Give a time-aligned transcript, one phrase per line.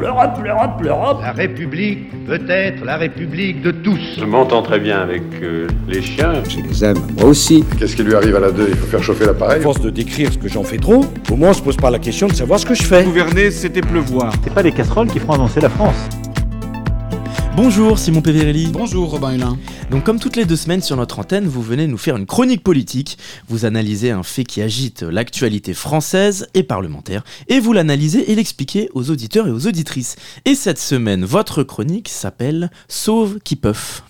[0.00, 3.98] L'Europe, l'Europe, l'Europe La République peut être la République de tous.
[4.18, 6.34] Je m'entends très bien avec euh, les chiens.
[6.48, 7.64] Je les aime, moi aussi.
[7.78, 9.90] Qu'est-ce qui lui arrive à la 2 Il faut faire chauffer l'appareil À force de
[9.90, 12.32] décrire ce que j'en fais trop, au moins on se pose pas la question de
[12.34, 13.02] savoir ce que je fais.
[13.02, 14.32] Gouverner, c'était pleuvoir.
[14.44, 15.96] C'est pas les casseroles qui feront avancer la France.
[17.60, 18.68] Bonjour Simon Peverelli.
[18.68, 19.58] Bonjour Robin Hulin.
[19.90, 22.62] Donc comme toutes les deux semaines sur notre antenne, vous venez nous faire une chronique
[22.62, 23.18] politique,
[23.48, 28.90] vous analysez un fait qui agite l'actualité française et parlementaire, et vous l'analysez et l'expliquez
[28.94, 30.14] aux auditeurs et aux auditrices.
[30.44, 34.02] Et cette semaine, votre chronique s'appelle Sauve qui peuvent.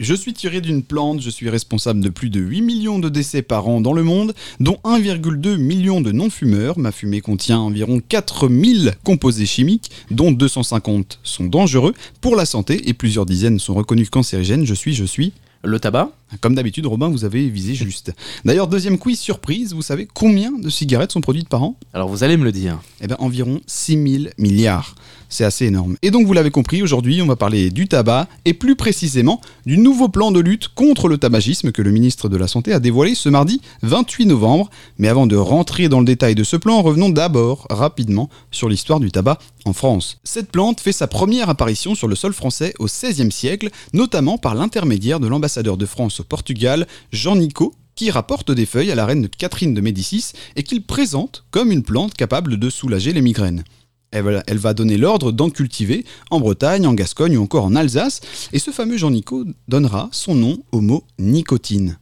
[0.00, 3.42] Je suis tiré d'une plante, je suis responsable de plus de 8 millions de décès
[3.42, 6.80] par an dans le monde, dont 1,2 million de non-fumeurs.
[6.80, 12.92] Ma fumée contient environ 4000 composés chimiques, dont 250 sont dangereux pour la santé et
[12.92, 14.66] plusieurs dizaines sont reconnus cancérigènes.
[14.66, 15.32] Je suis, je suis...
[15.62, 16.10] Le tabac?
[16.40, 18.12] Comme d'habitude, Robin, vous avez visé juste.
[18.44, 22.24] D'ailleurs, deuxième quiz surprise, vous savez combien de cigarettes sont produites par an Alors vous
[22.24, 22.80] allez me le dire.
[23.00, 24.94] Eh bien, environ 6000 milliards.
[25.28, 25.96] C'est assez énorme.
[26.02, 29.78] Et donc, vous l'avez compris, aujourd'hui, on va parler du tabac et plus précisément du
[29.78, 33.14] nouveau plan de lutte contre le tabagisme que le ministre de la Santé a dévoilé
[33.14, 34.70] ce mardi 28 novembre.
[34.98, 39.00] Mais avant de rentrer dans le détail de ce plan, revenons d'abord rapidement sur l'histoire
[39.00, 40.18] du tabac en France.
[40.24, 44.54] Cette plante fait sa première apparition sur le sol français au XVIe siècle, notamment par
[44.54, 49.06] l'intermédiaire de l'ambassadeur de France au Portugal, Jean Nicot, qui rapporte des feuilles à la
[49.06, 53.64] reine Catherine de Médicis et qu'il présente comme une plante capable de soulager les migraines.
[54.10, 58.20] Elle va donner l'ordre d'en cultiver en Bretagne, en Gascogne ou encore en Alsace,
[58.52, 61.98] et ce fameux Jean Nicot donnera son nom au mot nicotine.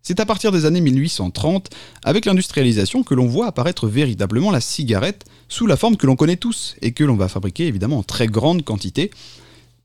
[0.00, 1.68] C'est à partir des années 1830,
[2.04, 6.36] avec l'industrialisation, que l'on voit apparaître véritablement la cigarette sous la forme que l'on connaît
[6.36, 9.10] tous et que l'on va fabriquer évidemment en très grande quantité.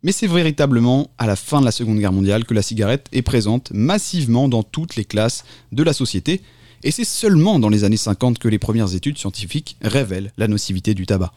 [0.03, 3.21] Mais c'est véritablement à la fin de la Seconde Guerre mondiale que la cigarette est
[3.21, 6.41] présente massivement dans toutes les classes de la société,
[6.83, 10.95] et c'est seulement dans les années 50 que les premières études scientifiques révèlent la nocivité
[10.95, 11.31] du tabac.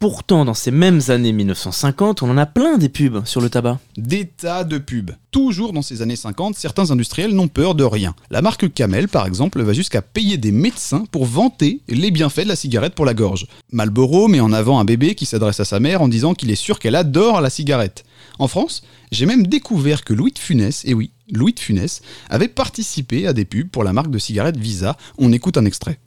[0.00, 3.78] Pourtant, dans ces mêmes années 1950, on en a plein des pubs sur le tabac.
[3.98, 5.10] Des tas de pubs.
[5.30, 8.14] Toujours dans ces années 50, certains industriels n'ont peur de rien.
[8.30, 12.48] La marque Camel, par exemple, va jusqu'à payer des médecins pour vanter les bienfaits de
[12.48, 13.46] la cigarette pour la gorge.
[13.72, 16.54] Marlboro met en avant un bébé qui s'adresse à sa mère en disant qu'il est
[16.54, 18.04] sûr qu'elle adore la cigarette.
[18.38, 18.82] En France,
[19.12, 23.34] j'ai même découvert que Louis de Funès, et oui, Louis de Funès, avait participé à
[23.34, 24.96] des pubs pour la marque de cigarettes Visa.
[25.18, 25.98] On écoute un extrait.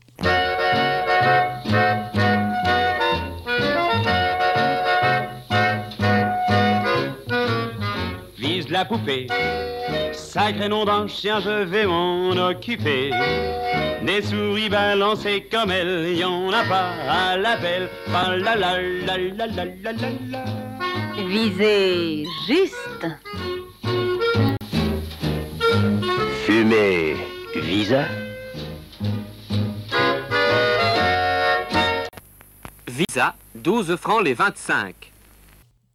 [8.83, 9.27] La poupée,
[10.11, 13.11] sacré nom d'un chien, je vais m'en occuper.
[14.05, 17.87] Des souris balancées comme elle, y en a pas à l'appel.
[18.11, 20.43] la la la la la la la la.
[21.15, 23.07] Visez juste.
[26.45, 27.15] Fumer
[27.55, 28.03] Visa
[32.87, 35.12] Visa, 12 francs les 25.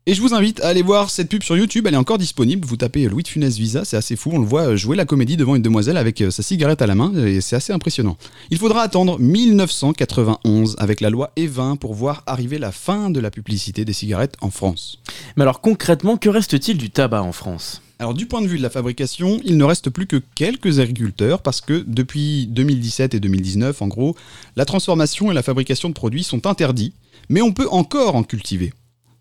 [0.08, 2.66] Et je vous invite à aller voir cette pub sur YouTube, elle est encore disponible.
[2.66, 4.30] Vous tapez Louis de Funès Visa, c'est assez fou.
[4.32, 7.12] On le voit jouer la comédie devant une demoiselle avec sa cigarette à la main,
[7.26, 8.16] et c'est assez impressionnant.
[8.50, 13.30] Il faudra attendre 1991 avec la loi E20 pour voir arriver la fin de la
[13.30, 14.98] publicité des cigarettes en France.
[15.36, 17.82] Mais alors concrètement, que reste-t-il du tabac en France?
[17.98, 21.42] Alors du point de vue de la fabrication, il ne reste plus que quelques agriculteurs
[21.42, 24.16] parce que depuis 2017 et 2019, en gros,
[24.56, 26.94] la transformation et la fabrication de produits sont interdits,
[27.28, 28.72] mais on peut encore en cultiver.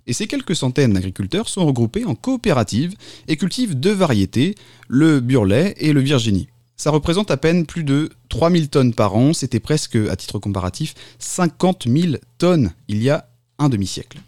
[0.07, 2.95] Et ces quelques centaines d'agriculteurs sont regroupés en coopératives
[3.27, 4.55] et cultivent deux variétés,
[4.87, 6.47] le burlet et le virginie.
[6.77, 10.95] Ça représente à peine plus de 3000 tonnes par an, c'était presque, à titre comparatif,
[11.19, 13.27] 50 000 tonnes il y a
[13.59, 14.19] un demi-siècle.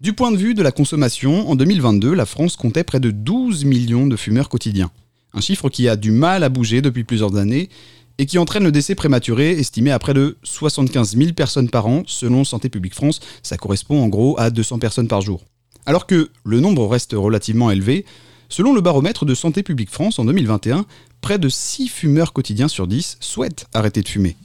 [0.00, 3.64] Du point de vue de la consommation, en 2022, la France comptait près de 12
[3.64, 4.90] millions de fumeurs quotidiens.
[5.32, 7.70] Un chiffre qui a du mal à bouger depuis plusieurs années
[8.18, 12.02] et qui entraîne le décès prématuré estimé à près de 75 000 personnes par an
[12.06, 13.20] selon Santé publique France.
[13.42, 15.44] Ça correspond en gros à 200 personnes par jour.
[15.84, 18.04] Alors que le nombre reste relativement élevé,
[18.48, 20.84] selon le baromètre de Santé publique France en 2021,
[21.20, 24.36] près de 6 fumeurs quotidiens sur 10 souhaitent arrêter de fumer.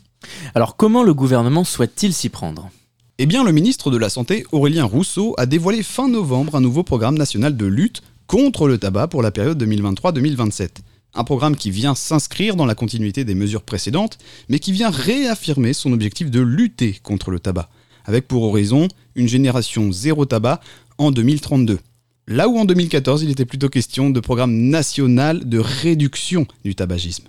[0.54, 2.70] Alors comment le gouvernement souhaite-t-il s'y prendre?
[3.18, 6.82] Eh bien, le ministre de la Santé, Aurélien Rousseau, a dévoilé fin novembre un nouveau
[6.82, 10.70] programme national de lutte contre le tabac pour la période 2023-2027.
[11.14, 14.18] Un programme qui vient s'inscrire dans la continuité des mesures précédentes,
[14.48, 17.70] mais qui vient réaffirmer son objectif de lutter contre le tabac,
[18.06, 20.62] avec pour horizon une génération zéro tabac
[20.98, 21.80] en 2032.
[22.28, 27.26] Là où en 2014 il était plutôt question de programme national de réduction du tabagisme.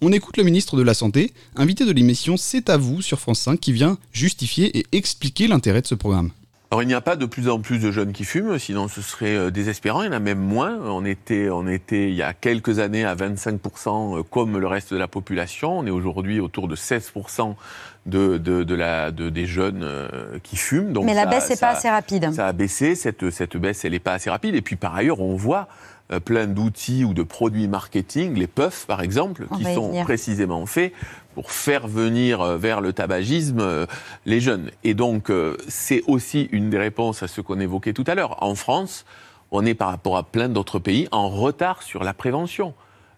[0.00, 3.40] On écoute le ministre de la Santé, invité de l'émission C'est à vous sur France
[3.40, 6.30] 5, qui vient justifier et expliquer l'intérêt de ce programme.
[6.72, 9.00] Alors il n'y a pas de plus en plus de jeunes qui fument, sinon ce
[9.00, 10.02] serait euh, désespérant.
[10.02, 10.76] Il y en a même moins.
[10.82, 14.92] On était, on était il y a quelques années à 25% euh, comme le reste
[14.92, 15.78] de la population.
[15.78, 17.54] On est aujourd'hui autour de 16%
[18.06, 20.92] de, de, de la, de, des jeunes euh, qui fument.
[20.92, 22.32] Donc Mais la ça- baisse n'est pas assez rapide.
[22.32, 24.56] Ça a baissé, cette, cette baisse, elle n'est pas assez rapide.
[24.56, 25.68] Et puis par ailleurs, on voit
[26.12, 30.04] euh, plein d'outils ou de produits marketing, les puffs par exemple, On qui sont venir.
[30.04, 30.92] précisément faits
[31.34, 33.86] pour faire venir euh, vers le tabagisme euh,
[34.24, 34.70] les jeunes.
[34.84, 35.32] Et donc,
[35.66, 38.42] c'est aussi une des réponses à ce qu'on évoquait tout à l'heure.
[38.42, 39.04] En France,
[39.50, 42.74] on est par rapport à plein d'autres pays en retard sur la prévention.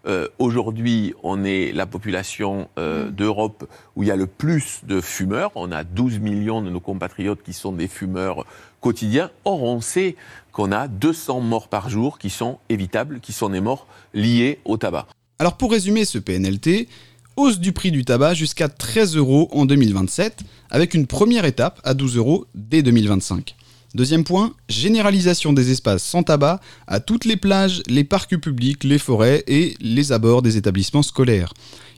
[0.09, 5.01] Euh, Aujourd'hui, on est la population euh, d'Europe où il y a le plus de
[5.01, 5.51] fumeurs.
[5.53, 8.45] On a 12 millions de nos compatriotes qui sont des fumeurs
[8.81, 9.29] quotidiens.
[9.45, 10.15] Or, on sait
[10.51, 13.85] qu'on a 200 morts par jour qui sont évitables, qui sont des morts
[14.15, 15.05] liées au tabac.
[15.37, 16.87] Alors pour résumer ce PNLT,
[17.35, 20.41] hausse du prix du tabac jusqu'à 13 euros en 2027,
[20.71, 23.55] avec une première étape à 12 euros dès 2025.
[23.95, 28.99] Deuxième point, généralisation des espaces sans tabac à toutes les plages, les parcs publics, les
[28.99, 31.53] forêts et les abords des établissements scolaires.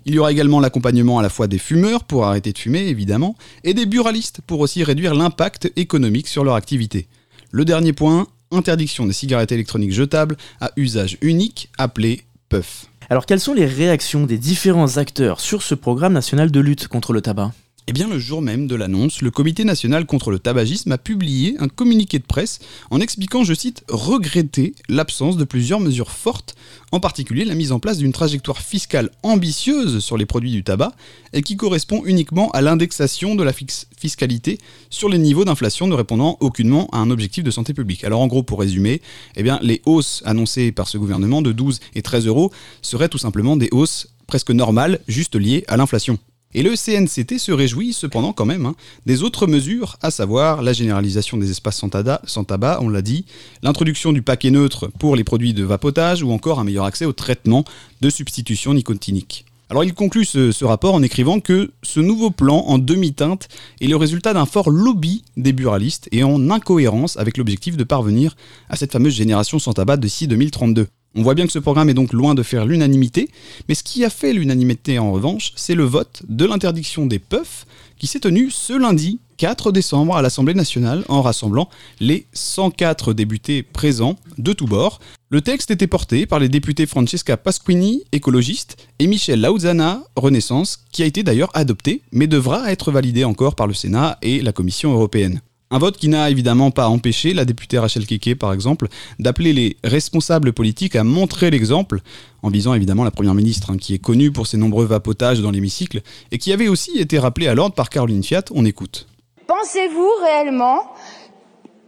[0.06, 3.36] Il y aura également l'accompagnement à la fois des fumeurs pour arrêter de fumer évidemment,
[3.66, 7.08] et des buralistes pour aussi réduire l'impact économique sur leur activité.
[7.52, 12.86] Le dernier point, interdiction des cigarettes électroniques jetables à usage unique appelé puff.
[13.10, 17.12] Alors quelles sont les réactions des différents acteurs sur ce programme national de lutte contre
[17.12, 17.52] le tabac?
[17.88, 21.56] Eh bien, le jour même de l'annonce, le Comité national contre le tabagisme a publié
[21.60, 22.60] un communiqué de presse
[22.92, 26.56] en expliquant, je cite, regretter l'absence de plusieurs mesures fortes,
[26.92, 30.94] en particulier la mise en place d'une trajectoire fiscale ambitieuse sur les produits du tabac
[31.34, 34.60] et qui correspond uniquement à l'indexation de la fiscalité
[34.92, 38.04] sur les niveaux d'inflation ne répondant aucunement à un objectif de santé publique.
[38.04, 39.02] Alors en gros, pour résumer,
[39.36, 42.52] eh bien, les hausses annoncées par ce gouvernement de 12 et 13 euros
[42.84, 46.20] seraient tout simplement des hausses presque normales, juste liées à l'inflation.
[46.54, 48.76] Et le CNCT se réjouit cependant quand même hein,
[49.06, 53.26] des autres mesures, à savoir la généralisation des espaces sans tabac, on l'a dit,
[53.64, 57.14] l'introduction du paquet neutre pour les produits de vapotage ou encore un meilleur accès au
[57.14, 57.64] traitement
[58.02, 59.46] de substitution nicotinique.
[59.70, 63.48] Alors il conclut ce, ce rapport en écrivant que ce nouveau plan en demi-teinte
[63.80, 68.36] est le résultat d'un fort lobby des buralistes et en incohérence avec l'objectif de parvenir
[68.68, 70.88] à cette fameuse génération sans tabac d'ici 2032.
[71.14, 73.30] On voit bien que ce programme est donc loin de faire l'unanimité,
[73.68, 77.66] mais ce qui a fait l'unanimité en revanche, c'est le vote de l'interdiction des puffs
[77.98, 81.68] qui s'est tenu ce lundi 4 décembre à l'Assemblée nationale en rassemblant
[82.00, 85.00] les 104 députés présents de tous bords.
[85.30, 91.04] Le texte était porté par les députés Francesca Pasquini, écologiste, et Michel Lauzana, Renaissance, qui
[91.04, 94.94] a été d'ailleurs adopté, mais devra être validé encore par le Sénat et la Commission
[94.94, 95.42] européenne.
[95.74, 98.90] Un vote qui n'a évidemment pas empêché la députée Rachel Keke, par exemple,
[99.20, 102.02] d'appeler les responsables politiques à montrer l'exemple,
[102.44, 105.50] en visant évidemment la Première ministre, hein, qui est connue pour ses nombreux vapotages dans
[105.50, 106.02] l'hémicycle,
[106.32, 108.44] et qui avait aussi été rappelée à l'ordre par Caroline Fiat.
[108.54, 109.08] On écoute.
[109.48, 110.92] Pensez-vous réellement,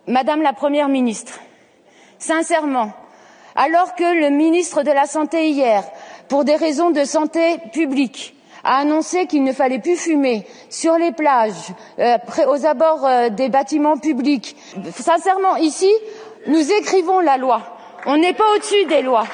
[0.08, 1.34] Madame la Première ministre,
[2.20, 2.94] sincèrement,
[3.58, 5.84] alors que le ministre de la Santé hier,
[6.30, 8.34] pour des raisons de santé publique,
[8.64, 12.18] a annoncé qu'il ne fallait plus fumer sur les plages, euh,
[12.48, 14.56] aux abords euh, des bâtiments publics.
[14.96, 15.92] Sincèrement, ici,
[16.48, 17.62] nous écrivons la loi.
[18.06, 19.26] On n'est pas au-dessus des lois.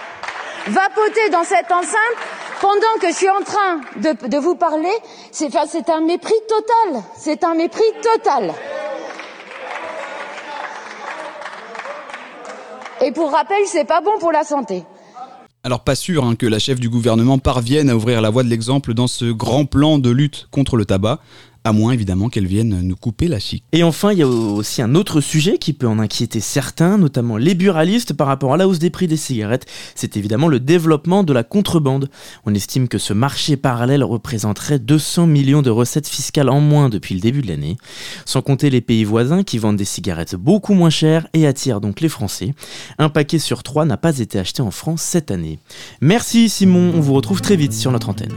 [0.67, 2.17] Vapoter dans cette enceinte
[2.61, 4.91] pendant que je suis en train de, vous parler,
[5.31, 7.01] c'est un mépris total.
[7.15, 8.53] C'est un mépris total.
[13.01, 14.83] Et pour rappel, c'est pas bon pour la santé.
[15.63, 18.49] Alors pas sûr hein, que la chef du gouvernement parvienne à ouvrir la voie de
[18.49, 21.19] l'exemple dans ce grand plan de lutte contre le tabac,
[21.63, 23.63] à moins évidemment qu'elle vienne nous couper la chic.
[23.71, 27.37] Et enfin, il y a aussi un autre sujet qui peut en inquiéter certains, notamment
[27.37, 29.65] les buralistes par rapport à la hausse des prix des cigarettes.
[29.95, 32.09] C'est évidemment le développement de la contrebande.
[32.45, 37.15] On estime que ce marché parallèle représenterait 200 millions de recettes fiscales en moins depuis
[37.15, 37.77] le début de l'année.
[38.25, 42.01] Sans compter les pays voisins qui vendent des cigarettes beaucoup moins chères et attirent donc
[42.01, 42.53] les Français.
[42.97, 45.59] Un paquet sur trois n'a pas été acheté en France cette année.
[46.01, 48.33] Merci Simon, on vous retrouve très vite sur notre antenne.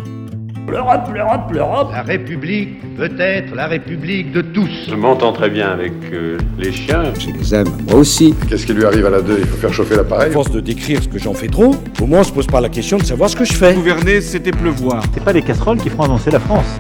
[0.69, 1.89] L'Europe, l'Europe, l'Europe.
[1.93, 4.69] La République peut être la République de tous.
[4.89, 7.05] Je m'entends très bien avec euh, les chiens.
[7.19, 8.35] Je les aime, moi aussi.
[8.49, 10.33] Qu'est-ce qui lui arrive à la 2 Il faut faire chauffer À l'appareil.
[10.33, 12.69] force de décrire ce que j'en fais trop, au moins on se pose pas la
[12.69, 13.75] question de savoir ce que je fais.
[13.75, 15.03] Gouverner, c'était pleuvoir.
[15.15, 16.79] C'est pas les casseroles qui feront avancer la France.